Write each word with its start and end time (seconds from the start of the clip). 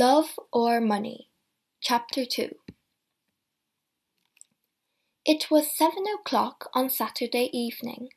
Love 0.00 0.38
or 0.52 0.80
Money 0.80 1.28
Chapter 1.80 2.24
2 2.24 2.54
It 5.24 5.50
was 5.50 5.76
seven 5.76 6.04
o'clock 6.06 6.70
on 6.72 6.88
Saturday 6.88 7.50
evening. 7.52 8.10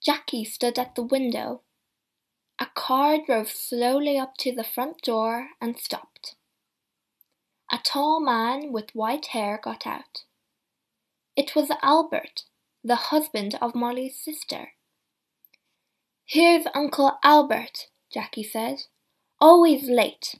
Jackie 0.00 0.44
stood 0.44 0.78
at 0.78 0.94
the 0.94 1.02
window. 1.02 1.62
A 2.60 2.66
car 2.76 3.18
drove 3.26 3.50
slowly 3.50 4.20
up 4.20 4.36
to 4.36 4.54
the 4.54 4.62
front 4.62 5.02
door 5.02 5.48
and 5.60 5.76
stopped. 5.76 6.36
A 7.72 7.80
tall 7.82 8.20
man 8.20 8.70
with 8.70 8.94
white 8.94 9.26
hair 9.34 9.58
got 9.60 9.84
out. 9.84 10.22
It 11.34 11.56
was 11.56 11.72
Albert, 11.82 12.44
the 12.84 13.10
husband 13.10 13.58
of 13.60 13.74
Molly's 13.74 14.16
sister. 14.16 14.74
Here's 16.24 16.66
Uncle 16.72 17.18
Albert, 17.24 17.88
Jackie 18.12 18.44
said. 18.44 18.84
Always 19.40 19.90
late. 19.90 20.36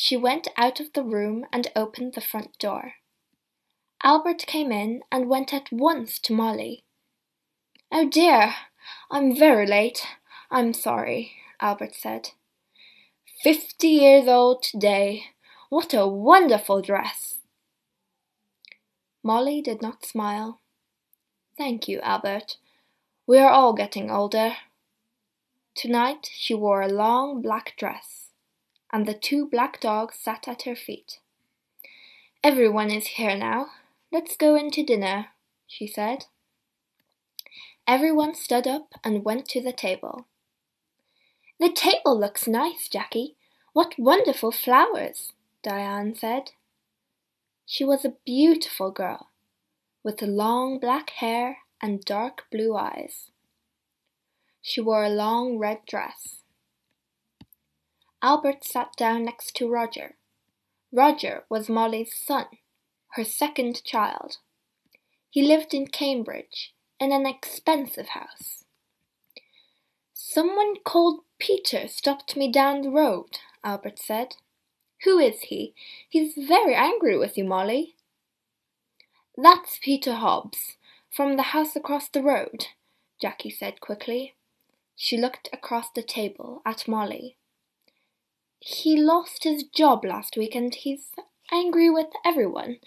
She 0.00 0.16
went 0.16 0.46
out 0.56 0.78
of 0.78 0.92
the 0.92 1.02
room 1.02 1.44
and 1.52 1.72
opened 1.74 2.14
the 2.14 2.20
front 2.20 2.56
door. 2.60 2.92
Albert 4.04 4.46
came 4.46 4.70
in 4.70 5.02
and 5.10 5.28
went 5.28 5.52
at 5.52 5.72
once 5.72 6.20
to 6.20 6.32
Molly. 6.32 6.84
Oh 7.90 8.08
dear, 8.08 8.54
I'm 9.10 9.36
very 9.36 9.66
late. 9.66 10.06
I'm 10.52 10.72
sorry, 10.72 11.32
Albert 11.58 11.96
said. 11.96 12.30
Fifty 13.42 13.88
years 13.88 14.28
old 14.28 14.62
today. 14.62 15.24
What 15.68 15.92
a 15.92 16.06
wonderful 16.06 16.80
dress! 16.80 17.40
Molly 19.24 19.60
did 19.60 19.82
not 19.82 20.06
smile. 20.06 20.60
Thank 21.56 21.88
you, 21.88 21.98
Albert. 22.02 22.56
We 23.26 23.38
are 23.38 23.50
all 23.50 23.72
getting 23.72 24.12
older. 24.12 24.58
Tonight 25.74 26.30
she 26.32 26.54
wore 26.54 26.82
a 26.82 26.88
long 26.88 27.42
black 27.42 27.74
dress 27.76 28.27
and 28.92 29.06
the 29.06 29.14
two 29.14 29.46
black 29.46 29.80
dogs 29.80 30.16
sat 30.16 30.48
at 30.48 30.62
her 30.62 30.76
feet. 30.76 31.18
Everyone 32.42 32.90
is 32.90 33.06
here 33.06 33.36
now. 33.36 33.66
Let's 34.12 34.36
go 34.36 34.54
in 34.54 34.70
to 34.70 34.82
dinner, 34.82 35.26
she 35.66 35.86
said. 35.86 36.26
Everyone 37.86 38.34
stood 38.34 38.66
up 38.66 38.94
and 39.02 39.24
went 39.24 39.46
to 39.48 39.60
the 39.60 39.72
table. 39.72 40.26
The 41.58 41.72
table 41.72 42.18
looks 42.18 42.46
nice, 42.46 42.88
Jackie. 42.88 43.36
What 43.72 43.98
wonderful 43.98 44.52
flowers, 44.52 45.32
Diane 45.62 46.14
said. 46.14 46.52
She 47.66 47.84
was 47.84 48.04
a 48.04 48.14
beautiful 48.24 48.90
girl, 48.90 49.28
with 50.02 50.22
long 50.22 50.78
black 50.78 51.10
hair 51.10 51.58
and 51.82 52.04
dark 52.04 52.44
blue 52.50 52.76
eyes. 52.76 53.30
She 54.62 54.80
wore 54.80 55.04
a 55.04 55.10
long 55.10 55.58
red 55.58 55.80
dress. 55.86 56.37
Albert 58.20 58.64
sat 58.64 58.96
down 58.96 59.24
next 59.24 59.54
to 59.56 59.70
Roger. 59.70 60.16
Roger 60.92 61.44
was 61.48 61.68
Molly's 61.68 62.14
son, 62.14 62.46
her 63.12 63.24
second 63.24 63.84
child. 63.84 64.38
He 65.30 65.42
lived 65.42 65.72
in 65.72 65.86
Cambridge, 65.86 66.74
in 66.98 67.12
an 67.12 67.26
expensive 67.26 68.08
house. 68.08 68.64
Someone 70.12 70.76
called 70.84 71.20
Peter 71.38 71.86
stopped 71.86 72.36
me 72.36 72.50
down 72.50 72.82
the 72.82 72.90
road, 72.90 73.38
Albert 73.62 73.98
said. 73.98 74.34
Who 75.04 75.18
is 75.18 75.42
he? 75.42 75.74
He's 76.08 76.34
very 76.34 76.74
angry 76.74 77.16
with 77.16 77.38
you, 77.38 77.44
Molly. 77.44 77.94
That's 79.36 79.78
Peter 79.80 80.14
Hobbs, 80.14 80.76
from 81.08 81.36
the 81.36 81.54
house 81.54 81.76
across 81.76 82.08
the 82.08 82.22
road, 82.22 82.66
Jackie 83.20 83.50
said 83.50 83.80
quickly. 83.80 84.34
She 84.96 85.16
looked 85.16 85.48
across 85.52 85.90
the 85.90 86.02
table 86.02 86.60
at 86.66 86.88
Molly. 86.88 87.37
He 88.60 89.00
lost 89.00 89.44
his 89.44 89.62
job 89.62 90.04
last 90.04 90.36
week 90.36 90.54
and 90.54 90.74
he's 90.74 91.10
angry 91.52 91.88
with 91.88 92.08
everyone. 92.24 92.78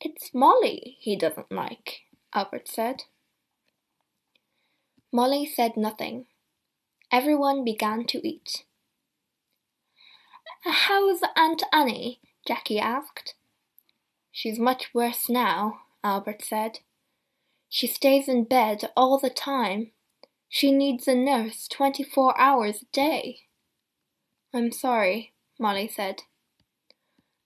It's 0.00 0.30
Molly 0.32 0.96
he 1.00 1.16
doesn't 1.16 1.52
like, 1.52 2.00
Albert 2.34 2.68
said. 2.68 3.04
Molly 5.12 5.46
said 5.46 5.76
nothing. 5.76 6.26
Everyone 7.10 7.64
began 7.64 8.04
to 8.06 8.26
eat. 8.26 8.64
How's 10.64 11.20
Aunt 11.36 11.62
Annie? 11.72 12.20
Jackie 12.46 12.78
asked. 12.78 13.34
She's 14.32 14.58
much 14.58 14.90
worse 14.94 15.28
now, 15.28 15.80
Albert 16.04 16.44
said. 16.44 16.80
She 17.68 17.86
stays 17.86 18.28
in 18.28 18.44
bed 18.44 18.90
all 18.96 19.18
the 19.18 19.30
time. 19.30 19.92
She 20.48 20.72
needs 20.72 21.06
a 21.06 21.14
nurse 21.14 21.68
twenty-four 21.68 22.38
hours 22.38 22.82
a 22.82 22.86
day. 22.92 23.40
I'm 24.54 24.72
sorry, 24.72 25.32
Molly 25.58 25.88
said. 25.88 26.22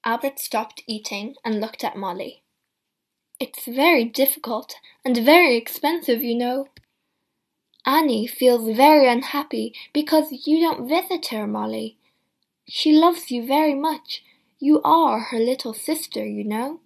Albert 0.04 0.38
stopped 0.38 0.82
eating 0.86 1.34
and 1.44 1.60
looked 1.60 1.82
at 1.82 1.96
Molly. 1.96 2.42
It's 3.40 3.64
very 3.64 4.04
difficult 4.04 4.76
and 5.04 5.16
very 5.16 5.56
expensive, 5.56 6.22
you 6.22 6.36
know. 6.36 6.68
Annie 7.84 8.28
feels 8.28 8.76
very 8.76 9.08
unhappy 9.08 9.74
because 9.92 10.46
you 10.46 10.60
don't 10.60 10.88
visit 10.88 11.26
her, 11.28 11.46
Molly. 11.46 11.96
She 12.68 12.92
loves 12.92 13.32
you 13.32 13.44
very 13.44 13.74
much. 13.74 14.22
You 14.60 14.80
are 14.82 15.18
her 15.18 15.38
little 15.38 15.74
sister, 15.74 16.24
you 16.24 16.44
know. 16.44 16.80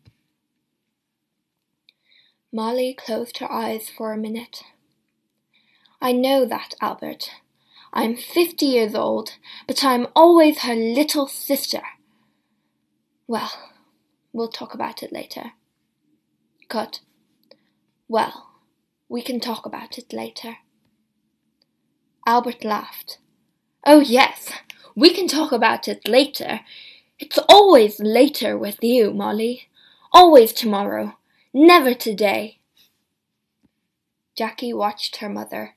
Molly 2.50 2.94
closed 2.94 3.36
her 3.38 3.52
eyes 3.52 3.90
for 3.90 4.14
a 4.14 4.16
minute. 4.16 4.62
I 6.00 6.12
know 6.12 6.46
that, 6.46 6.74
Albert, 6.80 7.30
I'm 7.96 8.14
fifty 8.14 8.66
years 8.66 8.94
old, 8.94 9.38
but 9.66 9.82
I'm 9.82 10.08
always 10.14 10.58
her 10.58 10.74
little 10.74 11.26
sister. 11.26 11.80
Well, 13.26 13.50
we'll 14.34 14.48
talk 14.48 14.74
about 14.74 15.02
it 15.02 15.14
later. 15.14 15.52
Cut. 16.68 17.00
Well, 18.06 18.50
we 19.08 19.22
can 19.22 19.40
talk 19.40 19.64
about 19.64 19.96
it 19.96 20.12
later. 20.12 20.58
Albert 22.26 22.64
laughed. 22.64 23.16
Oh, 23.86 24.00
yes, 24.00 24.52
we 24.94 25.14
can 25.14 25.26
talk 25.26 25.50
about 25.50 25.88
it 25.88 26.06
later. 26.06 26.60
It's 27.18 27.38
always 27.48 27.98
later 27.98 28.58
with 28.58 28.84
you, 28.84 29.14
Molly. 29.14 29.70
Always 30.12 30.52
tomorrow, 30.52 31.16
never 31.54 31.94
today. 31.94 32.58
Jackie 34.36 34.74
watched 34.74 35.16
her 35.16 35.30
mother. 35.30 35.75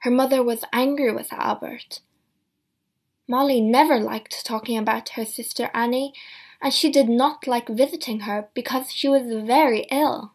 Her 0.00 0.10
mother 0.10 0.42
was 0.42 0.64
angry 0.72 1.12
with 1.12 1.32
Albert. 1.32 2.00
Molly 3.28 3.60
never 3.60 3.98
liked 3.98 4.44
talking 4.44 4.76
about 4.76 5.10
her 5.10 5.24
sister 5.24 5.70
Annie, 5.72 6.12
and 6.60 6.72
she 6.72 6.90
did 6.90 7.08
not 7.08 7.46
like 7.46 7.68
visiting 7.68 8.20
her 8.20 8.48
because 8.54 8.92
she 8.92 9.08
was 9.08 9.22
very 9.46 9.86
ill. 9.90 10.32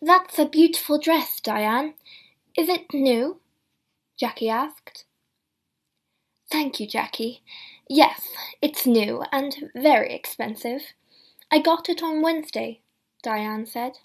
That's 0.00 0.38
a 0.38 0.46
beautiful 0.46 0.98
dress, 0.98 1.40
Diane. 1.40 1.94
Is 2.56 2.68
it 2.68 2.92
new? 2.92 3.40
Jackie 4.18 4.48
asked. 4.48 5.04
Thank 6.50 6.80
you, 6.80 6.86
Jackie. 6.86 7.42
Yes, 7.88 8.22
it's 8.62 8.86
new 8.86 9.22
and 9.30 9.70
very 9.74 10.14
expensive. 10.14 10.82
I 11.50 11.58
got 11.60 11.88
it 11.88 12.02
on 12.02 12.22
Wednesday, 12.22 12.80
Diane 13.22 13.66
said. 13.66 13.98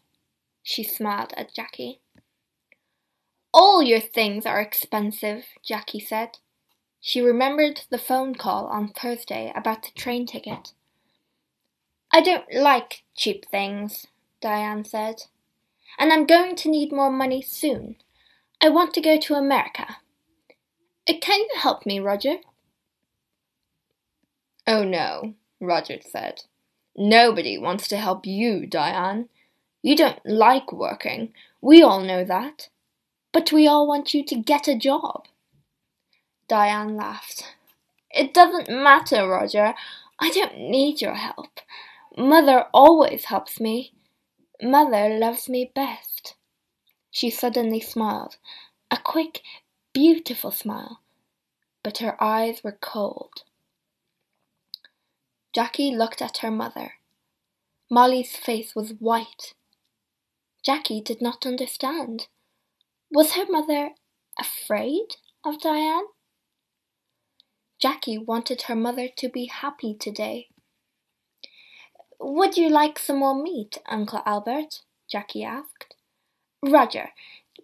She 0.63 0.84
smiled 0.84 1.34
at 1.38 1.53
Jackie. 1.53 2.02
All 3.53 3.84
your 3.84 4.00
things 4.00 4.45
are 4.45 4.62
expensive, 4.62 5.45
Jackie 5.63 6.00
said. 6.00 6.38
She 7.01 7.19
remembered 7.19 7.81
the 7.89 7.97
phone 7.97 8.35
call 8.35 8.67
on 8.67 8.89
Thursday 8.89 9.51
about 9.56 9.84
the 9.84 9.91
train 9.95 10.25
ticket. 10.25 10.73
I 12.13 12.22
don't 12.22 12.45
like 12.53 13.03
cheap 13.16 13.45
things, 13.50 14.07
Diane 14.41 14.85
said. 14.85 15.23
And 15.97 16.13
I'm 16.13 16.25
going 16.25 16.56
to 16.57 16.69
need 16.69 16.91
more 16.91 17.12
money 17.12 17.41
soon. 17.41 17.95
I 18.62 18.69
want 18.69 18.94
to 18.94 19.01
go 19.01 19.19
to 19.19 19.33
America. 19.33 19.98
Uh, 21.09 21.13
can 21.19 21.39
you 21.39 21.50
help 21.57 21.86
me, 21.86 22.00
Roger? 22.00 22.38
Oh 24.68 24.83
no, 24.83 25.33
Roger 25.59 25.98
said. 26.01 26.44
Nobody 26.95 27.57
wants 27.57 27.88
to 27.89 27.98
help 27.98 28.25
you, 28.25 28.65
Diane. 28.68 29.30
You 29.81 29.95
don't 29.95 30.19
like 30.25 30.71
working. 30.71 31.33
We 31.62 31.81
all 31.81 32.01
know 32.01 32.24
that. 32.24 32.69
But 33.31 33.51
we 33.51 33.68
all 33.68 33.88
want 33.88 34.13
you 34.13 34.24
to 34.25 34.36
get 34.36 34.68
a 34.68 34.78
job. 34.78 35.25
Diane 36.48 36.98
laughed. 36.98 37.56
It 38.10 38.33
doesn't 38.33 38.69
matter, 38.69 39.28
Roger. 39.28 39.74
I 40.19 40.30
don't 40.31 40.57
need 40.57 41.01
your 41.01 41.16
help. 41.16 41.62
Mother 42.18 42.66
always 42.74 43.25
helps 43.25 43.60
me. 43.60 43.94
Mother 44.62 45.18
loves 45.18 45.48
me 45.48 45.72
best. 45.74 46.36
She 47.10 47.30
suddenly 47.30 47.80
smiled, 47.80 48.38
a 48.89 48.98
quick, 48.98 49.42
beautiful 49.94 50.51
smile, 50.51 51.01
but 51.84 51.98
her 52.00 52.22
eyes 52.22 52.63
were 52.63 52.77
cold. 52.80 53.44
Jackie 55.54 55.95
looked 55.95 56.22
at 56.22 56.38
her 56.38 56.51
mother. 56.51 56.94
Molly's 57.89 58.36
face 58.36 58.75
was 58.75 58.92
white. 59.00 59.54
Jackie 60.63 61.01
did 61.01 61.22
not 61.22 61.45
understand. 61.45 62.27
Was 63.13 63.34
her 63.34 63.46
mother 63.50 63.90
afraid 64.40 65.18
of 65.46 65.60
Diane? 65.60 66.06
Jackie 67.81 68.18
wanted 68.18 68.63
her 68.63 68.75
mother 68.75 69.10
to 69.18 69.28
be 69.28 69.48
happy 69.48 69.94
today. 69.94 70.48
Would 72.22 72.56
you 72.56 72.69
like 72.69 72.98
some 72.98 73.19
more 73.19 73.36
meat, 73.36 73.80
Uncle 73.86 74.22
Albert? 74.25 74.84
Jackie 75.12 75.44
asked. 75.44 75.96
Roger, 76.63 77.10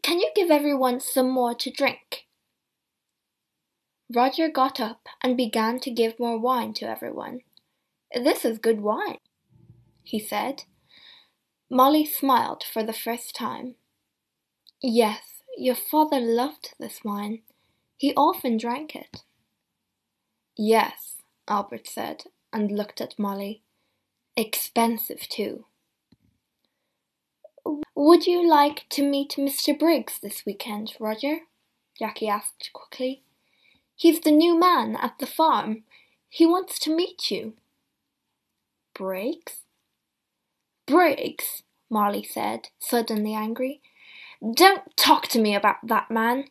can 0.04 0.20
you 0.20 0.32
give 0.36 0.52
everyone 0.52 1.00
some 1.00 1.30
more 1.30 1.56
to 1.56 1.72
drink? 1.72 2.26
Roger 4.14 4.50
got 4.50 4.82
up 4.82 5.08
and 5.24 5.38
began 5.38 5.80
to 5.80 5.92
give 5.92 6.20
more 6.20 6.38
wine 6.38 6.74
to 6.74 6.90
everyone. 6.90 7.40
This 8.14 8.44
is 8.44 8.58
good 8.58 8.82
wine, 8.82 9.20
he 10.04 10.20
said. 10.20 10.64
Molly 11.70 12.06
smiled 12.06 12.64
for 12.64 12.84
the 12.84 12.94
first 12.94 13.34
time. 13.34 13.76
Yes, 14.82 15.37
your 15.58 15.76
father 15.76 16.20
loved 16.20 16.74
this 16.80 17.04
wine. 17.04 17.42
He 17.98 18.14
often 18.16 18.58
drank 18.58 18.96
it. 18.96 19.24
Yes, 20.56 21.16
Albert 21.48 21.88
said, 21.88 22.24
and 22.54 22.72
looked 22.72 23.02
at 23.02 23.18
Molly. 23.18 23.64
Expensive, 24.36 25.28
too. 25.28 25.66
Would 27.96 28.28
you 28.28 28.48
like 28.48 28.86
to 28.90 29.04
meet 29.04 29.36
Mr. 29.38 29.78
Briggs 29.78 30.20
this 30.20 30.46
weekend, 30.46 30.94
Roger? 31.00 31.40
Jackie 31.98 32.30
asked 32.30 32.70
quickly. 32.74 33.24
He's 33.96 34.20
the 34.22 34.32
new 34.32 34.60
man 34.60 34.96
at 34.96 35.18
the 35.20 35.26
farm. 35.26 35.84
He 36.30 36.46
wants 36.46 36.78
to 36.80 36.96
meet 36.96 37.32
you. 37.32 37.54
Briggs? 38.94 39.64
Briggs, 40.86 41.64
Molly 41.90 42.24
said, 42.24 42.70
suddenly 42.80 43.34
angry. 43.34 43.82
Don't 44.42 44.96
talk 44.96 45.28
to 45.30 45.40
me 45.40 45.56
about 45.56 45.78
that 45.84 46.12
man. 46.12 46.46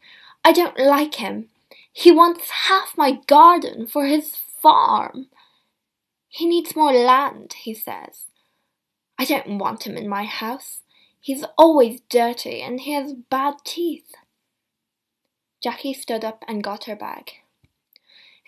I 0.45 0.53
don't 0.53 0.79
like 0.79 1.17
him. 1.17 1.49
He 1.93 2.11
wants 2.11 2.51
half 2.51 2.97
my 2.97 3.21
garden 3.27 3.87
for 3.87 4.07
his 4.07 4.35
farm. 4.35 5.29
He 6.29 6.47
needs 6.47 6.77
more 6.77 6.93
land, 6.93 7.55
he 7.63 7.75
says. 7.75 8.27
I 9.19 9.25
don't 9.25 9.59
want 9.59 9.87
him 9.87 9.97
in 9.97 10.09
my 10.09 10.25
house. 10.25 10.83
He's 11.21 11.45
always 11.57 12.01
dirty 12.09 12.61
and 12.61 12.81
he 12.81 12.93
has 12.93 13.15
bad 13.15 13.55
teeth. 13.65 14.15
Jackie 15.63 15.95
stood 15.95 16.25
up 16.25 16.45
and 16.47 16.63
got 16.63 16.85
her 16.85 16.97
bag. 16.97 17.33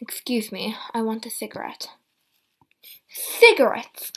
Excuse 0.00 0.52
me, 0.52 0.76
I 0.94 1.02
want 1.02 1.26
a 1.26 1.30
cigarette. 1.30 1.88
Cigarettes! 3.08 4.12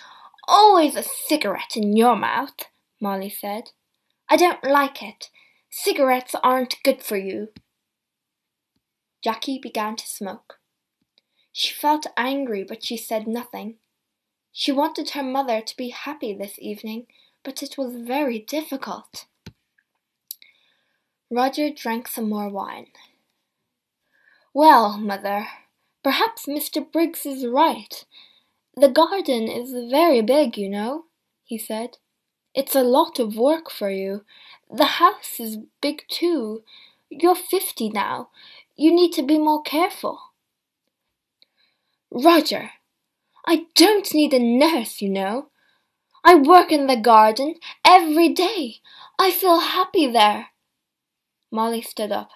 Always 0.47 0.95
a 0.95 1.03
cigarette 1.03 1.75
in 1.75 1.95
your 1.95 2.15
mouth, 2.15 2.67
Molly 2.99 3.29
said. 3.29 3.71
I 4.31 4.37
don't 4.37 4.63
like 4.63 5.03
it. 5.03 5.29
Cigarettes 5.69 6.35
aren't 6.41 6.81
good 6.83 7.03
for 7.03 7.17
you. 7.17 7.49
Jackie 9.21 9.59
began 9.59 9.97
to 9.97 10.07
smoke. 10.07 10.59
She 11.51 11.73
felt 11.73 12.07
angry, 12.15 12.63
but 12.63 12.81
she 12.81 12.95
said 12.95 13.27
nothing. 13.27 13.75
She 14.53 14.71
wanted 14.71 15.09
her 15.09 15.21
mother 15.21 15.59
to 15.59 15.75
be 15.75 15.89
happy 15.89 16.33
this 16.33 16.55
evening, 16.59 17.07
but 17.43 17.61
it 17.61 17.77
was 17.77 17.97
very 17.97 18.39
difficult. 18.39 19.25
Roger 21.29 21.69
drank 21.69 22.07
some 22.07 22.29
more 22.29 22.47
wine. 22.47 22.87
Well, 24.53 24.97
mother, 24.97 25.47
perhaps 26.05 26.45
Mr. 26.45 26.89
Briggs 26.89 27.25
is 27.25 27.45
right. 27.45 28.05
The 28.77 28.87
garden 28.87 29.49
is 29.49 29.73
very 29.91 30.21
big, 30.21 30.57
you 30.57 30.69
know, 30.69 31.07
he 31.43 31.57
said. 31.57 31.97
It's 32.53 32.75
a 32.75 32.83
lot 32.83 33.19
of 33.19 33.35
work 33.35 33.71
for 33.71 33.89
you. 33.89 34.25
The 34.69 34.85
house 34.85 35.39
is 35.39 35.57
big 35.81 36.03
too. 36.09 36.63
You're 37.09 37.35
fifty 37.35 37.89
now. 37.89 38.29
You 38.75 38.93
need 38.93 39.11
to 39.13 39.23
be 39.23 39.37
more 39.37 39.61
careful. 39.61 40.19
Roger, 42.11 42.71
I 43.45 43.67
don't 43.75 44.13
need 44.13 44.33
a 44.33 44.39
nurse, 44.39 45.01
you 45.01 45.09
know. 45.09 45.47
I 46.23 46.35
work 46.35 46.71
in 46.71 46.87
the 46.87 46.97
garden 46.97 47.55
every 47.85 48.29
day. 48.29 48.81
I 49.17 49.31
feel 49.31 49.59
happy 49.59 50.07
there. 50.07 50.47
Molly 51.51 51.81
stood 51.81 52.11
up. 52.11 52.29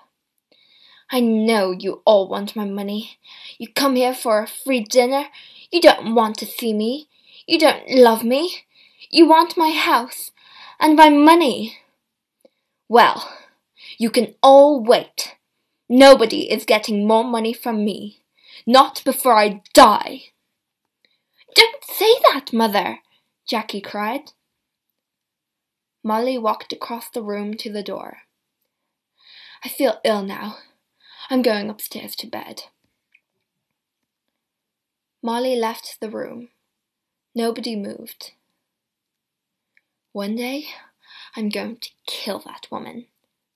I 1.11 1.19
know 1.19 1.71
you 1.71 2.01
all 2.05 2.27
want 2.27 2.55
my 2.55 2.65
money. 2.65 3.19
You 3.57 3.67
come 3.67 3.95
here 3.95 4.13
for 4.13 4.41
a 4.41 4.47
free 4.47 4.79
dinner. 4.79 5.27
You 5.71 5.81
don't 5.81 6.15
want 6.15 6.37
to 6.39 6.45
see 6.45 6.73
me. 6.73 7.09
You 7.47 7.59
don't 7.59 7.89
love 7.89 8.23
me. 8.23 8.63
You 9.09 9.27
want 9.27 9.57
my 9.57 9.71
house 9.71 10.31
and 10.79 10.95
my 10.95 11.09
money. 11.09 11.77
Well, 12.87 13.29
you 13.97 14.09
can 14.09 14.35
all 14.41 14.83
wait. 14.83 15.35
Nobody 15.87 16.51
is 16.51 16.65
getting 16.65 17.07
more 17.07 17.23
money 17.23 17.53
from 17.53 17.85
me. 17.85 18.19
Not 18.65 19.03
before 19.03 19.37
I 19.37 19.61
die. 19.73 20.23
Don't 21.55 21.83
say 21.83 22.13
that, 22.31 22.51
mother, 22.51 22.99
Jackie 23.47 23.81
cried. 23.81 24.31
Molly 26.03 26.37
walked 26.37 26.73
across 26.73 27.09
the 27.09 27.23
room 27.23 27.55
to 27.55 27.71
the 27.71 27.83
door. 27.83 28.19
I 29.63 29.69
feel 29.69 29.99
ill 30.03 30.21
now. 30.21 30.57
I'm 31.29 31.41
going 31.41 31.69
upstairs 31.69 32.15
to 32.17 32.27
bed. 32.27 32.63
Molly 35.23 35.55
left 35.55 35.97
the 36.01 36.09
room. 36.09 36.49
Nobody 37.33 37.75
moved. 37.75 38.33
One 40.15 40.37
day 40.37 40.67
I'm 41.35 41.49
going 41.49 41.75
to 41.75 41.89
kill 42.07 42.39
that 42.45 42.67
woman, 42.71 43.07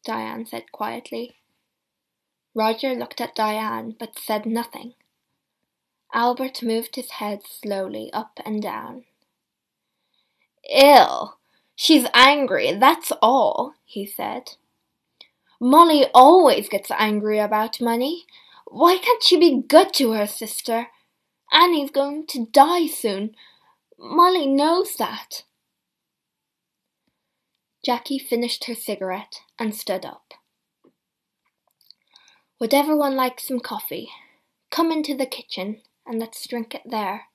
Diane 0.04 0.46
said 0.46 0.74
quietly. 0.74 1.38
Roger 2.54 2.94
looked 2.96 3.22
at 3.22 3.34
Diane 3.34 3.96
but 3.98 4.20
said 4.20 4.46
nothing. 4.46 4.96
Albert 6.14 6.62
moved 6.62 6.98
his 6.98 7.12
head 7.12 7.44
slowly 7.46 8.12
up 8.12 8.42
and 8.46 8.62
down. 8.62 9.06
Ill. 10.70 11.38
She's 11.78 12.08
angry, 12.14 12.74
that's 12.74 13.14
all, 13.22 13.76
he 13.86 14.06
said. 14.06 14.56
Molly 15.62 16.08
always 16.14 16.68
gets 16.68 16.92
angry 16.92 17.40
about 17.40 17.80
money. 17.80 18.26
Why 18.68 18.98
can't 18.98 19.24
she 19.24 19.40
be 19.40 19.64
good 19.66 19.94
to 19.94 20.12
her 20.12 20.28
sister? 20.28 20.88
Annie's 21.54 21.90
going 21.90 22.28
to 22.28 22.48
die 22.48 22.88
soon. 22.88 23.34
Molly 23.98 24.46
knows 24.46 24.98
that. 24.98 25.44
Jackie 27.84 28.20
finished 28.20 28.66
her 28.66 28.76
cigarette 28.76 29.42
and 29.58 29.74
stood 29.74 30.06
up. 30.06 30.34
Would 32.59 32.74
everyone 32.74 33.16
like 33.16 33.40
some 33.40 33.62
coffee? 33.62 34.09
Come 34.69 34.92
into 34.92 35.16
the 35.16 35.26
kitchen 35.26 35.81
and 36.06 36.19
let's 36.19 36.45
drink 36.45 36.76
it 36.76 36.81
there. 36.86 37.29